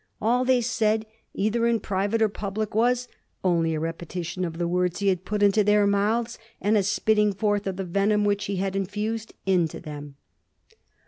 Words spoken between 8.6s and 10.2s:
infused into them.'